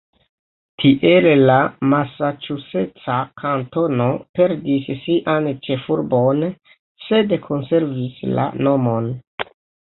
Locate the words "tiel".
0.83-1.27